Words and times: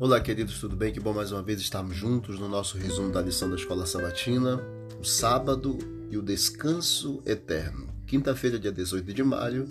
Olá, 0.00 0.18
queridos, 0.18 0.58
tudo 0.58 0.74
bem? 0.74 0.94
Que 0.94 0.98
bom 0.98 1.12
mais 1.12 1.30
uma 1.30 1.42
vez 1.42 1.60
estarmos 1.60 1.94
juntos 1.94 2.38
no 2.38 2.48
nosso 2.48 2.78
resumo 2.78 3.12
da 3.12 3.20
lição 3.20 3.50
da 3.50 3.56
Escola 3.56 3.84
Sabatina, 3.84 4.58
o 4.98 5.04
sábado 5.04 5.76
e 6.10 6.16
o 6.16 6.22
descanso 6.22 7.22
eterno. 7.26 7.86
Quinta-feira, 8.06 8.58
dia 8.58 8.72
18 8.72 9.12
de 9.12 9.22
maio. 9.22 9.68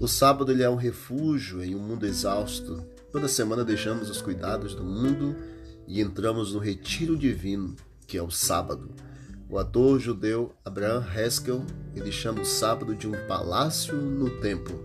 O 0.00 0.08
sábado 0.08 0.50
ele 0.50 0.62
é 0.62 0.70
um 0.70 0.74
refúgio 0.74 1.62
em 1.62 1.74
um 1.74 1.80
mundo 1.80 2.06
exausto. 2.06 2.82
Toda 3.12 3.28
semana 3.28 3.62
deixamos 3.62 4.08
os 4.08 4.22
cuidados 4.22 4.74
do 4.74 4.82
mundo 4.82 5.36
e 5.86 6.00
entramos 6.00 6.54
no 6.54 6.60
retiro 6.60 7.14
divino, 7.14 7.76
que 8.06 8.16
é 8.16 8.22
o 8.22 8.30
sábado. 8.30 8.90
O 9.50 9.58
ator 9.58 10.00
judeu 10.00 10.50
Abraham 10.64 11.04
Haskell, 11.14 11.62
ele 11.94 12.10
chama 12.10 12.40
o 12.40 12.46
sábado 12.46 12.94
de 12.94 13.06
um 13.06 13.12
palácio 13.26 13.94
no 13.96 14.30
templo. 14.40 14.82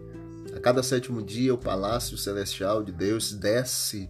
A 0.54 0.60
cada 0.60 0.84
sétimo 0.84 1.24
dia, 1.24 1.54
o 1.54 1.58
palácio 1.58 2.18
celestial 2.18 2.84
de 2.84 2.92
Deus 2.92 3.32
desce 3.32 4.10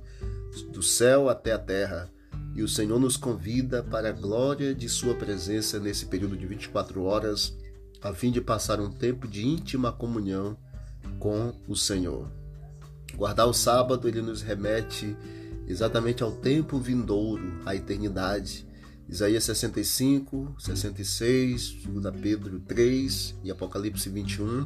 do 0.62 0.82
céu 0.82 1.30
até 1.30 1.52
a 1.54 1.58
terra. 1.58 2.10
E 2.56 2.62
o 2.62 2.68
Senhor 2.68 3.00
nos 3.00 3.18
convida 3.18 3.82
para 3.82 4.10
a 4.10 4.12
glória 4.12 4.76
de 4.76 4.88
Sua 4.88 5.16
presença 5.16 5.80
nesse 5.80 6.06
período 6.06 6.38
de 6.38 6.46
24 6.46 7.04
horas, 7.04 7.56
a 8.02 8.14
fim 8.14 8.32
de 8.32 8.42
passar 8.42 8.80
um 8.80 8.92
tempo 8.92 9.28
de 9.28 9.46
íntima 9.48 9.92
comunhão 9.92 10.56
com 11.20 11.54
o 11.68 11.76
Senhor. 11.76 12.30
Guardar 13.16 13.48
o 13.48 13.54
sábado, 13.54 14.08
ele 14.08 14.22
nos 14.22 14.42
remete 14.42 15.16
exatamente 15.68 16.22
ao 16.22 16.32
tempo 16.32 16.78
vindouro, 16.78 17.60
à 17.66 17.76
eternidade. 17.76 18.68
Isaías 19.10 19.44
65, 19.44 20.56
66, 20.60 21.86
2 21.86 22.16
Pedro 22.22 22.60
3 22.60 23.36
e 23.44 23.52
Apocalipse 23.52 24.10
21 24.10 24.66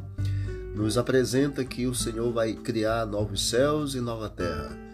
nos 0.74 0.96
apresenta 0.96 1.64
que 1.64 1.86
o 1.86 1.94
Senhor 1.94 2.32
vai 2.32 2.54
criar 2.54 3.04
novos 3.04 3.48
céus 3.48 3.94
e 3.94 4.00
nova 4.00 4.28
terra 4.28 4.87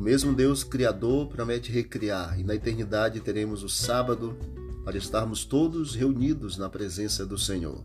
o 0.00 0.02
mesmo 0.02 0.32
Deus 0.32 0.64
Criador 0.64 1.28
promete 1.28 1.70
recriar, 1.70 2.40
e 2.40 2.42
na 2.42 2.54
eternidade 2.54 3.20
teremos 3.20 3.62
o 3.62 3.68
sábado 3.68 4.34
para 4.82 4.96
estarmos 4.96 5.44
todos 5.44 5.94
reunidos 5.94 6.56
na 6.56 6.70
presença 6.70 7.26
do 7.26 7.36
Senhor. 7.36 7.84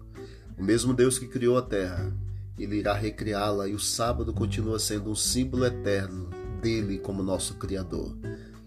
O 0.57 0.63
mesmo 0.63 0.93
Deus 0.93 1.19
que 1.19 1.27
criou 1.27 1.57
a 1.57 1.61
terra, 1.61 2.13
ele 2.57 2.77
irá 2.77 2.93
recriá-la 2.93 3.67
e 3.67 3.73
o 3.73 3.79
sábado 3.79 4.31
continua 4.31 4.79
sendo 4.79 5.09
um 5.09 5.15
símbolo 5.15 5.65
eterno 5.65 6.29
dele 6.61 6.99
como 6.99 7.21
nosso 7.21 7.55
Criador. 7.55 8.15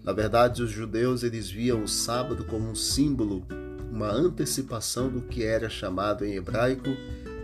Na 0.03 0.13
verdade, 0.13 0.61
os 0.61 0.69
judeus 0.69 1.23
eles 1.23 1.49
viam 1.49 1.81
o 1.83 1.87
sábado 1.87 2.45
como 2.45 2.69
um 2.69 2.75
símbolo, 2.75 3.47
uma 3.91 4.11
antecipação 4.11 5.09
do 5.09 5.23
que 5.23 5.43
era 5.43 5.71
chamado 5.71 6.23
em 6.23 6.35
hebraico 6.35 6.89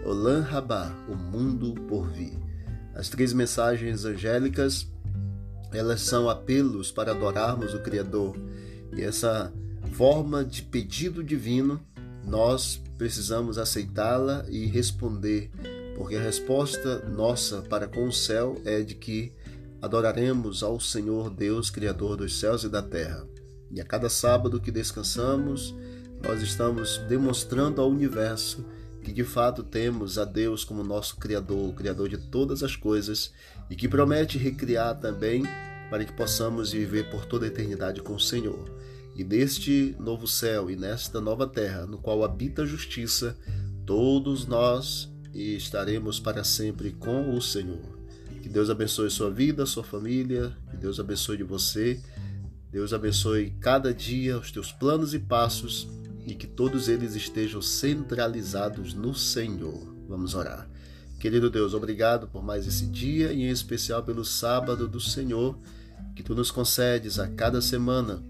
Olam 0.06 0.42
Rabá, 0.42 0.96
o 1.10 1.16
mundo 1.16 1.74
por 1.88 2.08
vir. 2.12 2.38
As 2.94 3.10
três 3.10 3.34
mensagens 3.34 4.06
angélicas 4.06 4.88
elas 5.76 6.02
são 6.02 6.30
apelos 6.30 6.92
para 6.92 7.12
adorarmos 7.12 7.74
o 7.74 7.82
Criador. 7.82 8.36
E 8.96 9.02
essa 9.02 9.54
forma 9.94 10.44
de 10.44 10.62
pedido 10.62 11.24
divino, 11.24 11.80
nós 12.24 12.82
precisamos 12.98 13.58
aceitá-la 13.58 14.46
e 14.50 14.66
responder, 14.66 15.50
porque 15.96 16.16
a 16.16 16.22
resposta 16.22 17.00
nossa 17.10 17.62
para 17.62 17.88
com 17.88 18.08
o 18.08 18.14
céu 18.14 18.60
é 18.66 18.82
de 18.82 18.96
que 18.96 19.32
adoraremos 19.82 20.64
ao 20.64 20.80
Senhor 20.80 21.30
Deus, 21.30 21.70
Criador 21.70 22.18
dos 22.18 22.40
céus 22.40 22.64
e 22.64 22.70
da 22.70 22.82
terra. 22.82 23.26
E 23.72 23.82
a 23.82 23.86
cada 23.86 24.10
sábado 24.10 24.60
que 24.60 24.72
descansamos, 24.72 25.76
nós 26.24 26.42
estamos 26.42 26.98
demonstrando 27.10 27.82
ao 27.82 27.90
universo 27.90 28.66
que 29.06 29.14
de 29.14 29.24
fato 29.24 29.62
temos 29.62 30.18
a 30.18 30.26
Deus 30.26 30.66
como 30.66 30.84
nosso 30.84 31.18
Criador, 31.18 31.70
o 31.70 31.74
Criador 31.74 32.10
de 32.10 32.18
todas 32.18 32.64
as 32.64 32.76
coisas, 32.76 33.32
e 33.70 33.76
que 33.76 33.88
promete 33.88 34.40
recriar 34.40 35.00
também 35.00 35.44
para 35.92 36.04
que 36.04 36.12
possamos 36.12 36.72
viver 36.72 37.12
por 37.12 37.24
toda 37.24 37.46
a 37.46 37.48
eternidade 37.48 38.02
com 38.02 38.16
o 38.16 38.20
Senhor. 38.20 38.76
E 39.16 39.24
neste 39.24 39.96
novo 40.00 40.28
céu 40.28 40.72
e 40.72 40.76
nesta 40.76 41.22
nova 41.22 41.46
terra, 41.46 41.86
no 41.86 42.00
qual 42.00 42.24
habita 42.24 42.64
a 42.64 42.66
justiça, 42.66 43.38
todos 43.86 44.48
nós 44.48 45.14
estaremos 45.32 46.20
para 46.20 46.44
sempre 46.44 46.92
com 46.92 47.36
o 47.38 47.40
Senhor. 47.40 48.00
Que 48.42 48.50
Deus 48.50 48.72
abençoe 48.72 49.12
sua 49.12 49.30
vida, 49.30 49.68
sua 49.68 49.84
família, 49.84 50.58
que 50.72 50.78
Deus 50.78 51.00
abençoe 51.00 51.44
você. 51.44 52.02
Deus 52.72 52.92
abençoe 52.92 53.52
cada 53.62 53.94
dia 53.94 54.38
os 54.38 54.52
teus 54.52 54.72
planos 54.72 55.14
e 55.14 55.20
passos 55.20 55.88
e 56.26 56.34
que 56.36 56.48
todos 56.48 56.88
eles 56.88 57.16
estejam 57.16 57.62
centralizados 57.62 58.94
no 58.94 59.14
Senhor. 59.14 59.94
Vamos 60.08 60.34
orar. 60.34 60.68
Querido 61.20 61.50
Deus, 61.50 61.74
obrigado 61.74 62.28
por 62.28 62.44
mais 62.44 62.68
esse 62.68 62.86
dia 62.88 63.32
e 63.32 63.44
em 63.44 63.50
especial 63.50 64.04
pelo 64.04 64.26
sábado 64.26 64.88
do 64.88 65.00
Senhor 65.00 65.58
que 66.16 66.24
tu 66.24 66.36
nos 66.36 66.52
concedes 66.52 67.20
a 67.20 67.28
cada 67.28 67.62
semana 67.62 68.22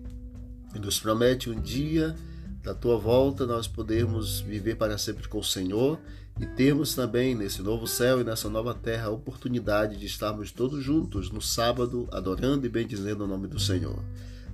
e 0.74 0.80
nos 0.80 1.00
promete 1.00 1.50
um 1.50 1.60
dia 1.60 2.16
da 2.64 2.74
tua 2.74 2.98
volta 2.98 3.46
nós 3.46 3.68
podermos 3.68 4.40
viver 4.40 4.76
para 4.76 4.98
sempre 4.98 5.28
com 5.28 5.40
o 5.40 5.44
Senhor 5.44 6.00
e 6.40 6.46
termos 6.46 6.96
também 6.96 7.36
nesse 7.36 7.62
novo 7.62 7.88
céu 7.88 8.20
e 8.20 8.24
nessa 8.24 8.50
nova 8.50 8.74
terra 8.74 9.08
a 9.08 9.12
oportunidade 9.12 9.98
de 9.98 10.06
estarmos 10.06 10.52
todos 10.52 10.84
juntos 10.84 11.30
no 11.30 11.42
sábado 11.42 12.08
adorando 12.12 12.66
e 12.66 12.70
bendizendo 12.70 13.24
o 13.24 13.28
nome 13.28 13.48
do 13.48 13.60
Senhor. 13.60 14.04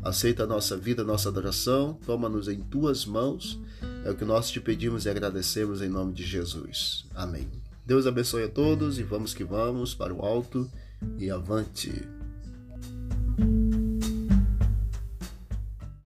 Aceita 0.03 0.43
a 0.43 0.47
nossa 0.47 0.75
vida, 0.75 1.03
a 1.03 1.05
nossa 1.05 1.29
adoração, 1.29 1.97
toma-nos 2.05 2.47
em 2.47 2.59
tuas 2.59 3.05
mãos. 3.05 3.59
É 4.03 4.09
o 4.09 4.15
que 4.15 4.25
nós 4.25 4.49
te 4.49 4.59
pedimos 4.59 5.05
e 5.05 5.09
agradecemos 5.09 5.81
em 5.81 5.89
nome 5.89 6.13
de 6.13 6.23
Jesus. 6.23 7.05
Amém. 7.13 7.47
Deus 7.85 8.07
abençoe 8.07 8.43
a 8.43 8.49
todos 8.49 8.97
e 8.97 9.03
vamos 9.03 9.33
que 9.33 9.43
vamos 9.43 9.93
para 9.93 10.13
o 10.13 10.25
alto 10.25 10.69
e 11.17 11.29
avante. 11.29 11.91